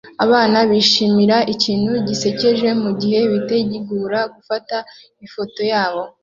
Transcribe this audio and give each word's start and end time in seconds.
Abana 0.25 0.57
bishimira 0.69 1.37
ikintu 1.53 1.91
gisekeje 2.07 2.67
mugihe 2.83 3.19
bitegura 3.31 4.19
gufata 4.35 4.77
ifoto 5.25 5.61
yabo 5.71 6.03